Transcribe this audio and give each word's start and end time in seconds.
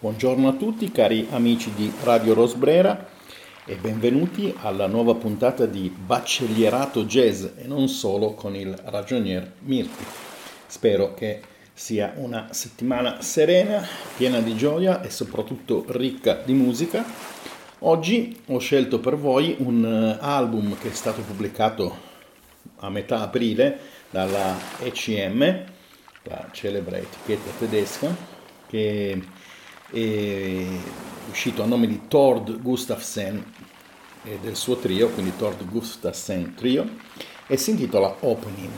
Buongiorno 0.00 0.48
a 0.48 0.52
tutti 0.54 0.90
cari 0.90 1.26
amici 1.30 1.74
di 1.74 1.92
Radio 2.04 2.32
Rosbrera 2.32 3.06
e 3.66 3.76
benvenuti 3.76 4.50
alla 4.62 4.86
nuova 4.86 5.14
puntata 5.14 5.66
di 5.66 5.94
Baccellierato 5.94 7.04
Jazz 7.04 7.44
e 7.58 7.66
non 7.66 7.86
solo 7.86 8.32
con 8.32 8.56
il 8.56 8.74
ragionier 8.84 9.52
Mirti. 9.58 10.02
Spero 10.66 11.12
che 11.12 11.42
sia 11.74 12.14
una 12.16 12.48
settimana 12.50 13.20
serena, 13.20 13.86
piena 14.16 14.40
di 14.40 14.56
gioia 14.56 15.02
e 15.02 15.10
soprattutto 15.10 15.84
ricca 15.88 16.40
di 16.46 16.54
musica. 16.54 17.04
Oggi 17.80 18.40
ho 18.46 18.58
scelto 18.58 19.00
per 19.00 19.18
voi 19.18 19.56
un 19.58 19.84
eh, 19.84 20.16
album 20.24 20.78
che 20.78 20.88
è 20.88 20.94
stato 20.94 21.20
pubblicato 21.20 21.94
a 22.78 22.88
metà 22.88 23.20
aprile 23.20 23.78
dalla 24.08 24.56
ECM, 24.80 25.64
la 26.22 26.48
celebre 26.52 27.00
etichetta 27.00 27.50
tedesca, 27.58 28.16
che 28.66 29.20
uscito 29.90 31.62
a 31.62 31.66
nome 31.66 31.86
di 31.86 32.02
Tord 32.08 32.60
Gustafsson 32.60 33.44
e 34.22 34.38
del 34.40 34.56
suo 34.56 34.76
trio, 34.76 35.08
quindi 35.08 35.32
Tord 35.36 35.64
Gustafsson 35.68 36.54
Trio, 36.54 36.88
e 37.46 37.56
si 37.56 37.70
intitola 37.70 38.16
Opening. 38.20 38.70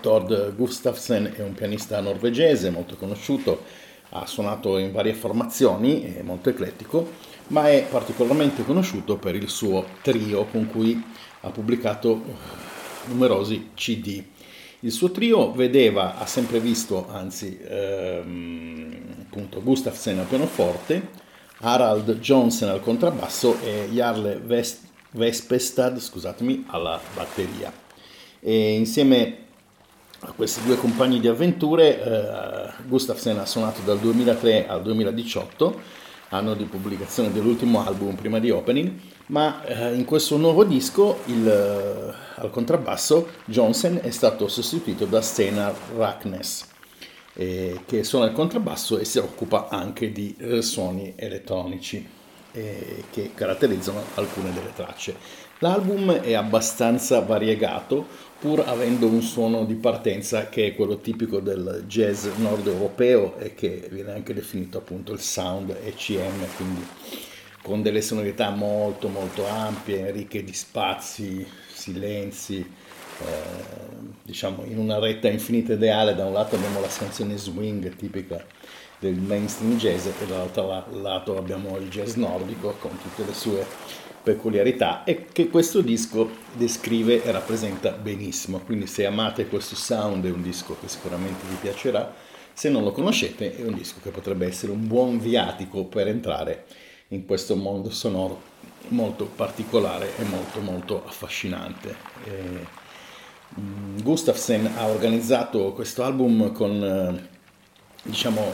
Tord 0.00 0.54
Gustafsson 0.54 1.32
è 1.34 1.42
un 1.42 1.54
pianista 1.54 2.00
norvegese 2.00 2.70
molto 2.70 2.96
conosciuto, 2.96 3.64
ha 4.10 4.26
suonato 4.26 4.78
in 4.78 4.92
varie 4.92 5.14
formazioni, 5.14 6.14
è 6.14 6.22
molto 6.22 6.50
eclettico, 6.50 7.10
ma 7.48 7.68
è 7.70 7.86
particolarmente 7.90 8.64
conosciuto 8.64 9.16
per 9.16 9.34
il 9.34 9.48
suo 9.48 9.84
trio 10.02 10.44
con 10.44 10.66
cui 10.66 11.02
ha 11.40 11.50
pubblicato 11.50 12.22
numerosi 13.06 13.70
CD. 13.74 14.22
Il 14.84 14.90
suo 14.90 15.12
trio 15.12 15.52
vedeva, 15.52 16.18
ha 16.18 16.26
sempre 16.26 16.58
visto, 16.58 17.06
anzi, 17.08 17.56
ehm, 17.62 18.96
appunto, 19.20 19.62
Gustafsson 19.62 20.18
al 20.18 20.26
pianoforte, 20.26 21.08
Harald 21.58 22.18
Johnson 22.18 22.70
al 22.70 22.80
contrabbasso 22.80 23.60
e 23.62 23.88
Jarle 23.92 24.40
West, 24.44 24.80
Vespestad, 25.12 26.00
scusatemi, 26.00 26.64
alla 26.66 26.98
batteria. 27.14 27.72
E 28.40 28.74
insieme 28.74 29.36
a 30.18 30.32
questi 30.32 30.60
due 30.64 30.74
compagni 30.74 31.20
di 31.20 31.28
avventure, 31.28 32.02
eh, 32.02 32.72
Gustafsson 32.84 33.38
ha 33.38 33.46
suonato 33.46 33.82
dal 33.82 34.00
2003 34.00 34.66
al 34.66 34.82
2018 34.82 35.80
anno 36.32 36.54
di 36.54 36.64
pubblicazione 36.64 37.30
dell'ultimo 37.30 37.84
album 37.84 38.14
prima 38.14 38.38
di 38.38 38.50
Opening, 38.50 38.92
ma 39.26 39.64
eh, 39.64 39.94
in 39.94 40.04
questo 40.04 40.36
nuovo 40.36 40.64
disco 40.64 41.20
il, 41.26 41.46
eh, 41.46 42.40
al 42.40 42.50
contrabbasso 42.50 43.28
Johnson 43.44 44.00
è 44.02 44.10
stato 44.10 44.48
sostituito 44.48 45.04
da 45.04 45.20
Steinar 45.20 45.74
Raknes, 45.94 46.68
eh, 47.34 47.80
che 47.86 48.02
suona 48.02 48.26
il 48.26 48.32
contrabbasso 48.32 48.98
e 48.98 49.04
si 49.04 49.18
occupa 49.18 49.68
anche 49.68 50.10
di 50.10 50.34
eh, 50.38 50.62
suoni 50.62 51.12
elettronici 51.16 52.06
eh, 52.52 53.04
che 53.10 53.32
caratterizzano 53.34 54.02
alcune 54.14 54.52
delle 54.52 54.72
tracce. 54.74 55.16
L'album 55.62 56.10
è 56.10 56.32
abbastanza 56.32 57.20
variegato, 57.20 58.04
pur 58.40 58.64
avendo 58.66 59.06
un 59.06 59.22
suono 59.22 59.64
di 59.64 59.74
partenza 59.74 60.48
che 60.48 60.66
è 60.66 60.74
quello 60.74 60.98
tipico 60.98 61.38
del 61.38 61.84
jazz 61.86 62.26
nord 62.38 62.66
europeo 62.66 63.38
e 63.38 63.54
che 63.54 63.86
viene 63.92 64.10
anche 64.10 64.34
definito 64.34 64.78
appunto 64.78 65.12
il 65.12 65.20
sound 65.20 65.70
ECM, 65.70 66.46
quindi 66.56 66.84
con 67.62 67.80
delle 67.80 68.02
sonorità 68.02 68.50
molto 68.50 69.06
molto 69.06 69.46
ampie, 69.46 70.10
ricche 70.10 70.42
di 70.42 70.52
spazi, 70.52 71.46
silenzi, 71.72 72.68
diciamo 74.22 74.64
in 74.64 74.78
una 74.78 74.98
retta 74.98 75.28
infinita 75.28 75.74
ideale, 75.74 76.14
da 76.14 76.24
un 76.24 76.32
lato 76.32 76.56
abbiamo 76.56 76.80
la 76.80 76.88
scansione 76.88 77.36
swing 77.36 77.94
tipica 77.96 78.44
del 78.98 79.14
mainstream 79.14 79.76
jazz 79.76 80.06
e 80.06 80.26
dall'altro 80.26 80.86
lato 81.00 81.36
abbiamo 81.36 81.76
il 81.76 81.88
jazz 81.88 82.14
nordico 82.14 82.76
con 82.78 82.96
tutte 83.02 83.24
le 83.24 83.34
sue 83.34 83.66
peculiarità 84.22 85.02
e 85.02 85.26
che 85.32 85.48
questo 85.48 85.80
disco 85.80 86.30
descrive 86.52 87.24
e 87.24 87.32
rappresenta 87.32 87.90
benissimo. 87.90 88.60
Quindi 88.60 88.86
se 88.86 89.04
amate 89.04 89.48
questo 89.48 89.74
sound 89.74 90.24
è 90.24 90.30
un 90.30 90.42
disco 90.42 90.76
che 90.80 90.88
sicuramente 90.88 91.44
vi 91.48 91.56
piacerà, 91.60 92.14
se 92.52 92.68
non 92.68 92.84
lo 92.84 92.92
conoscete 92.92 93.56
è 93.56 93.62
un 93.62 93.74
disco 93.74 93.98
che 94.02 94.10
potrebbe 94.10 94.46
essere 94.46 94.72
un 94.72 94.86
buon 94.86 95.18
viatico 95.18 95.84
per 95.84 96.06
entrare 96.06 96.66
in 97.08 97.26
questo 97.26 97.56
mondo 97.56 97.90
sonoro 97.90 98.50
molto 98.88 99.24
particolare 99.24 100.16
e 100.16 100.24
molto 100.24 100.60
molto 100.60 101.04
affascinante. 101.04 101.96
E, 102.24 102.30
mm, 102.30 102.56
Gustafsson 104.02 104.70
ha 104.76 104.86
organizzato 104.86 105.72
questo 105.72 106.02
album 106.02 106.52
con 106.52 106.82
eh, 106.82 107.28
diciamo 108.02 108.52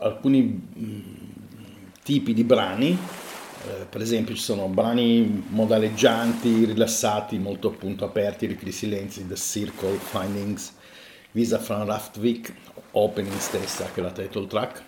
alcuni 0.00 0.42
mm, 0.42 1.00
tipi 2.02 2.34
di 2.34 2.44
brani 2.44 2.98
eh, 3.66 3.86
per 3.88 4.02
esempio 4.02 4.34
ci 4.34 4.42
sono 4.42 4.68
brani 4.68 5.44
modaleggianti, 5.48 6.66
rilassati, 6.66 7.38
molto 7.38 7.68
appunto 7.68 8.04
aperti, 8.04 8.46
ricchi 8.46 8.64
di 8.64 8.72
silenzi, 8.72 9.26
The 9.26 9.36
Circle, 9.36 9.96
Findings, 9.96 10.74
Visa 11.32 11.58
from 11.58 11.86
Raftvik, 11.86 12.52
Opening 12.92 13.38
stessa 13.38 13.88
che 13.92 14.00
è 14.00 14.02
la 14.02 14.10
title 14.10 14.46
track. 14.46 14.82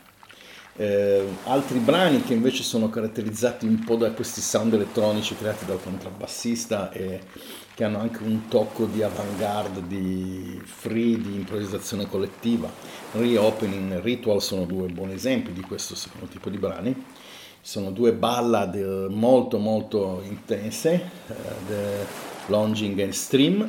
Eh, 0.77 1.27
altri 1.45 1.79
brani 1.79 2.23
che 2.23 2.35
invece 2.35 2.63
sono 2.63 2.91
caratterizzati 2.91 3.65
un 3.67 3.83
po' 3.83 3.97
da 3.97 4.11
questi 4.11 4.43
sound 4.43 4.75
elettronici 4.75 5.35
creati 5.35 5.65
dal 5.65 5.83
contrabbassista 5.83 6.93
e 6.93 7.21
che 7.77 7.85
hanno 7.85 7.99
anche 7.99 8.23
un 8.23 8.49
tocco 8.49 8.87
di 8.87 9.03
avant-garde, 9.03 9.87
di 9.87 10.59
free, 10.65 11.21
di 11.21 11.35
improvvisazione 11.35 12.09
collettiva. 12.09 12.73
Reopening, 13.13 14.01
Ritual 14.01 14.41
sono 14.41 14.65
due 14.65 14.89
buoni 14.89 15.13
esempi 15.13 15.53
di 15.53 15.61
questo 15.61 15.95
secondo 15.95 16.27
tipo 16.27 16.49
di 16.49 16.57
brani 16.57 17.05
sono 17.67 17.91
due 17.91 18.13
ballad 18.13 18.77
eh, 18.77 19.09
molto 19.13 19.59
molto 19.59 20.23
intense, 20.25 21.11
uh, 21.27 21.33
The 21.67 22.07
Longing 22.47 23.01
and 23.01 23.11
Stream, 23.11 23.69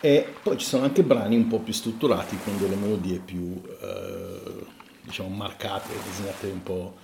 e 0.00 0.34
poi 0.42 0.58
ci 0.58 0.66
sono 0.66 0.82
anche 0.82 1.04
brani 1.04 1.36
un 1.36 1.46
po' 1.46 1.60
più 1.60 1.72
strutturati 1.72 2.36
con 2.42 2.58
delle 2.58 2.74
melodie 2.74 3.20
più 3.20 3.42
uh, 3.42 4.66
diciamo 5.00 5.28
marcate, 5.28 5.92
disegnate 6.04 6.48
un 6.48 6.62
po' 6.64 6.96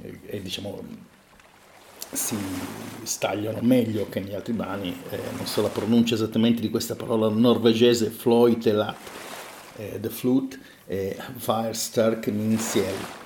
e, 0.00 0.20
e 0.24 0.40
diciamo 0.40 0.82
si 2.14 2.36
stagliano 3.02 3.58
meglio 3.60 4.08
che 4.08 4.20
negli 4.20 4.34
altri 4.34 4.52
brani, 4.52 4.96
eh, 5.10 5.18
non 5.36 5.46
so 5.46 5.62
la 5.62 5.68
pronuncia 5.68 6.14
esattamente 6.14 6.60
di 6.60 6.70
questa 6.70 6.96
parola 6.96 7.28
norvegese, 7.28 8.10
Floitelat, 8.10 8.96
eh, 9.76 9.98
The 10.00 10.08
Flute, 10.08 10.58
e 10.86 11.16
Firestark 11.36 12.28
Minsiel 12.28 13.22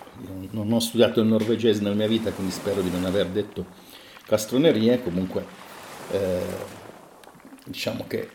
non 0.51 0.73
ho 0.73 0.81
studiato 0.81 1.21
il 1.21 1.27
norvegese 1.27 1.81
nella 1.81 1.95
mia 1.95 2.09
vita, 2.09 2.33
quindi 2.33 2.53
spero 2.53 2.81
di 2.81 2.91
non 2.91 3.05
aver 3.05 3.27
detto 3.27 3.67
castronerie, 4.27 5.03
comunque 5.03 5.45
eh, 6.11 6.43
diciamo 7.65 8.05
che 8.07 8.31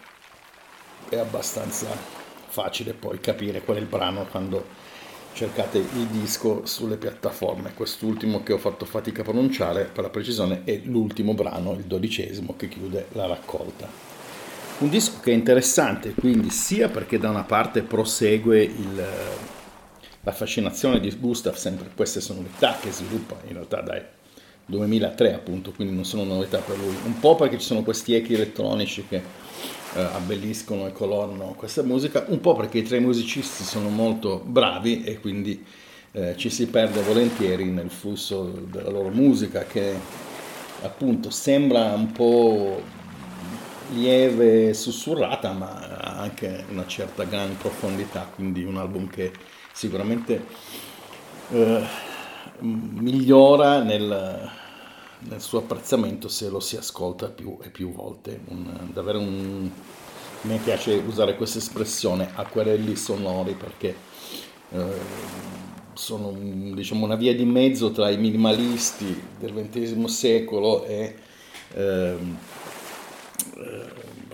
è 1.10 1.18
abbastanza 1.18 1.88
facile 2.48 2.94
poi 2.94 3.20
capire 3.20 3.62
qual 3.62 3.78
è 3.78 3.80
il 3.80 3.88
brano 3.88 4.26
quando 4.26 4.66
cercate 5.34 5.78
il 5.78 6.08
disco 6.08 6.66
sulle 6.66 6.98
piattaforme. 6.98 7.74
Quest'ultimo 7.74 8.44
che 8.44 8.54
ho 8.54 8.58
fatto 8.58 8.86
fatica 8.86 9.22
a 9.22 9.26
pronunciare, 9.26 9.90
per 9.92 10.04
la 10.04 10.10
precisione, 10.10 10.62
è 10.64 10.80
l'ultimo 10.84 11.34
brano, 11.34 11.74
il 11.74 11.84
dodicesimo, 11.84 12.56
che 12.56 12.70
chiude 12.70 13.08
la 13.14 13.28
raccolta. 13.28 13.88
Un 14.80 14.90
disco 14.90 15.20
che 15.22 15.32
è 15.32 15.36
interessante, 15.36 16.14
quindi 16.14 16.50
sia 16.50 16.90
perché 16.90 17.18
da 17.18 17.30
una 17.30 17.44
parte 17.44 17.82
prosegue 17.82 18.64
il 18.64 19.06
la 20.24 20.32
fascinazione 20.32 21.00
di 21.02 21.14
Gustav 21.18 21.56
sempre 21.56 21.90
queste 21.94 22.22
sonorità 22.22 22.78
che 22.80 22.92
sviluppa 22.92 23.40
in 23.48 23.54
realtà 23.54 23.82
dai 23.82 24.02
2003 24.66 25.34
appunto, 25.34 25.72
quindi 25.72 25.94
non 25.94 26.06
sono 26.06 26.24
novità 26.24 26.60
per 26.60 26.78
lui, 26.78 26.96
un 27.06 27.20
po' 27.20 27.36
perché 27.36 27.60
ci 27.60 27.66
sono 27.66 27.84
questi 27.84 28.14
echi 28.14 28.34
elettronici 28.34 29.06
che 29.08 29.18
eh, 29.96 30.02
abbelliscono 30.02 30.88
e 30.88 30.92
colorano 30.92 31.54
questa 31.58 31.84
musica, 31.84 32.26
un 32.28 32.40
po' 32.40 32.56
perché 32.56 32.80
i 32.80 32.84
tre 32.84 33.00
musicisti 33.00 33.64
sono 33.64 33.90
molto 33.90 34.42
bravi 34.46 35.04
e 35.04 35.20
quindi 35.20 35.64
eh, 36.14 36.36
ci 36.38 36.50
si 36.50 36.68
perde 36.68 37.02
volentieri 37.02 37.66
nel 37.66 37.90
flusso 37.90 38.44
della 38.70 38.90
loro 38.90 39.10
musica 39.10 39.66
che 39.66 39.96
appunto 40.82 41.30
sembra 41.30 41.94
un 41.94 42.12
po' 42.12 42.82
lieve, 43.94 44.74
sussurrata, 44.74 45.52
ma 45.52 45.98
ha 45.98 46.20
anche 46.20 46.66
una 46.70 46.86
certa 46.88 47.24
gran 47.24 47.58
profondità, 47.58 48.30
quindi 48.34 48.64
un 48.64 48.78
album 48.78 49.08
che 49.08 49.32
sicuramente 49.72 50.46
eh, 51.52 51.84
migliora 52.60 53.82
nel, 53.82 54.50
nel, 55.28 55.42
suo 55.42 55.60
apprezzamento 55.60 56.28
se 56.28 56.50
lo 56.50 56.60
si 56.60 56.78
ascolta 56.78 57.28
più 57.30 57.58
e 57.62 57.70
più 57.70 57.92
volte. 57.92 58.40
Un, 58.48 58.90
davvero 58.94 59.20
un, 59.20 59.70
me 60.42 60.58
piace 60.64 61.02
usare 61.06 61.36
questa 61.36 61.60
espressione 61.60 62.32
acquerelli 62.34 62.96
sonori 62.96 63.54
perché 63.54 63.96
eh, 64.72 65.00
sono 65.94 66.32
diciamo, 66.74 67.06
una 67.06 67.16
via 67.16 67.36
di 67.36 67.46
mezzo 67.46 67.92
tra 67.92 68.10
i 68.10 68.18
minimalisti 68.18 69.22
del 69.40 69.54
XX 69.54 70.06
secolo 70.06 70.86
e 70.86 71.16
eh, 71.74 72.16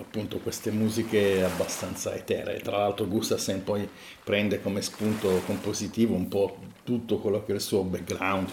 appunto 0.09 0.39
queste 0.39 0.71
musiche 0.71 1.43
abbastanza 1.43 2.15
eteree. 2.15 2.59
Tra 2.61 2.77
l'altro 2.77 3.07
Gustafsson 3.07 3.63
poi 3.63 3.87
prende 4.23 4.61
come 4.61 4.81
spunto 4.81 5.41
compositivo 5.45 6.15
un 6.15 6.27
po' 6.27 6.57
tutto 6.83 7.19
quello 7.19 7.43
che 7.43 7.51
è 7.51 7.55
il 7.55 7.61
suo 7.61 7.83
background, 7.83 8.49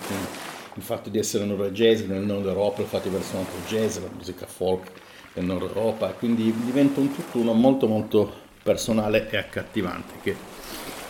il 0.76 0.82
fatto 0.82 1.08
di 1.08 1.18
essere 1.18 1.44
norvegese 1.44 2.06
nel 2.06 2.22
nord 2.22 2.46
Europa, 2.46 2.82
il 2.82 2.86
fatto 2.86 3.08
di 3.08 3.14
aver 3.14 3.26
suonato 3.26 3.52
jazz, 3.66 3.98
la 3.98 4.10
musica 4.14 4.46
folk 4.46 4.90
del 5.32 5.44
nord 5.44 5.62
Europa, 5.62 6.08
quindi 6.12 6.54
diventa 6.64 7.00
un 7.00 7.14
tutt'uno 7.14 7.52
molto 7.52 7.86
molto 7.86 8.44
personale 8.62 9.28
e 9.30 9.36
accattivante 9.36 10.14
che 10.22 10.36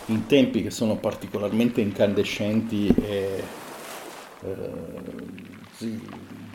in 0.06 0.26
tempi 0.26 0.62
che 0.62 0.70
sono 0.70 0.96
particolarmente 0.96 1.80
incandescenti 1.80 2.86
e 2.88 3.42
eh, 4.42 4.54
sì, 5.76 6.00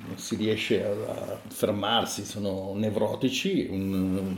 non 0.07 0.17
si 0.17 0.35
riesce 0.35 0.85
a, 0.85 1.37
fermarsi, 1.47 2.23
sono 2.23 2.73
nevrotici, 2.75 3.67
un, 3.69 4.37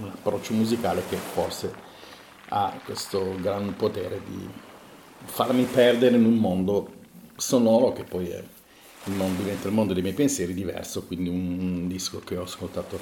un 0.00 0.08
approccio 0.08 0.54
musicale 0.54 1.02
che 1.08 1.16
forse 1.16 1.72
ha 2.48 2.72
questo 2.84 3.36
gran 3.40 3.76
potere 3.76 4.20
di 4.26 4.48
farmi 5.24 5.64
perdere 5.64 6.16
in 6.16 6.24
un 6.24 6.34
mondo 6.34 6.96
sonoro 7.38 7.92
che 7.92 8.04
poi 8.04 8.28
è 8.28 8.42
il 9.04 9.14
mondo, 9.14 9.42
diventa 9.42 9.68
il 9.68 9.74
mondo 9.74 9.92
dei 9.94 10.02
miei 10.02 10.14
pensieri 10.14 10.52
diverso, 10.52 11.04
quindi 11.04 11.28
un 11.28 11.86
disco 11.88 12.20
che 12.20 12.36
ho 12.36 12.42
ascoltato 12.42 12.98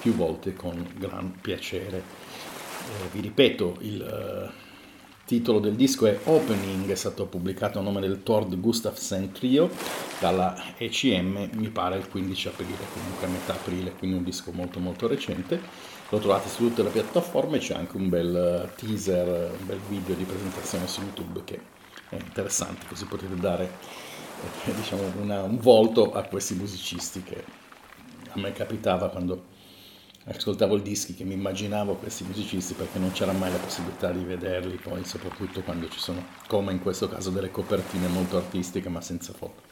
più 0.00 0.14
volte 0.14 0.54
con 0.54 0.92
gran 0.98 1.38
piacere. 1.40 1.98
Eh, 1.98 3.08
vi 3.12 3.20
ripeto, 3.20 3.76
il 3.80 4.00
uh, 4.00 4.50
titolo 5.24 5.58
del 5.60 5.74
disco 5.74 6.06
è 6.06 6.18
Opening, 6.24 6.90
è 6.90 6.94
stato 6.94 7.26
pubblicato 7.26 7.78
a 7.78 7.82
nome 7.82 8.00
del 8.00 8.22
Tord 8.22 8.58
Gustafsson 8.58 9.32
Trio 9.32 9.70
dalla 10.18 10.74
ECM, 10.78 11.50
mi 11.54 11.68
pare 11.68 11.96
il 11.96 12.08
15 12.08 12.48
aprile, 12.48 12.86
comunque 12.92 13.26
a 13.26 13.30
metà 13.30 13.52
aprile, 13.52 13.92
quindi 13.92 14.16
un 14.16 14.24
disco 14.24 14.52
molto 14.52 14.80
molto 14.80 15.06
recente. 15.06 15.60
Lo 16.08 16.18
trovate 16.18 16.48
su 16.48 16.68
tutte 16.68 16.82
le 16.82 16.90
piattaforme, 16.90 17.58
c'è 17.58 17.74
anche 17.74 17.96
un 17.96 18.08
bel 18.08 18.72
teaser, 18.76 19.56
un 19.58 19.66
bel 19.66 19.80
video 19.88 20.14
di 20.14 20.22
presentazione 20.22 20.86
su 20.86 21.00
YouTube 21.00 21.42
che 21.44 21.60
è 22.08 22.14
interessante, 22.14 22.86
così 22.86 23.04
potete 23.06 23.34
dare 23.36 23.70
eh, 24.64 24.74
diciamo, 24.74 25.12
una, 25.20 25.42
un 25.42 25.58
volto 25.58 26.12
a 26.12 26.22
questi 26.22 26.54
musicisti 26.54 27.22
che 27.22 27.44
a 28.30 28.38
me 28.38 28.52
capitava 28.52 29.08
quando 29.08 29.54
ascoltavo 30.28 30.74
il 30.74 30.82
dischi 30.82 31.14
che 31.14 31.24
mi 31.24 31.34
immaginavo 31.34 31.94
questi 31.94 32.24
musicisti 32.24 32.74
perché 32.74 32.98
non 32.98 33.12
c'era 33.12 33.32
mai 33.32 33.50
la 33.50 33.58
possibilità 33.58 34.10
di 34.10 34.24
vederli 34.24 34.76
poi 34.76 35.04
soprattutto 35.04 35.62
quando 35.62 35.88
ci 35.88 36.00
sono 36.00 36.24
come 36.48 36.72
in 36.72 36.80
questo 36.80 37.08
caso 37.08 37.30
delle 37.30 37.50
copertine 37.50 38.08
molto 38.08 38.36
artistiche 38.36 38.88
ma 38.88 39.00
senza 39.00 39.32
foto. 39.32 39.62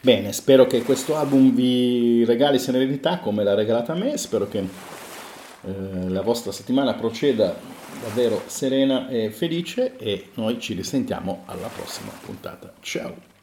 Bene 0.00 0.32
spero 0.32 0.66
che 0.66 0.82
questo 0.82 1.16
album 1.16 1.52
vi 1.52 2.24
regali 2.24 2.58
serenità 2.58 3.18
come 3.18 3.42
l'ha 3.42 3.54
regalata 3.54 3.92
a 3.92 3.96
me 3.96 4.16
spero 4.16 4.46
che 4.46 4.64
eh, 5.66 6.08
la 6.08 6.22
vostra 6.22 6.52
settimana 6.52 6.94
proceda 6.94 7.54
davvero 8.00 8.42
serena 8.46 9.08
e 9.08 9.30
felice 9.30 9.96
e 9.96 10.30
noi 10.34 10.60
ci 10.60 10.74
risentiamo 10.74 11.42
alla 11.46 11.68
prossima 11.68 12.12
puntata. 12.24 12.72
Ciao 12.80 13.35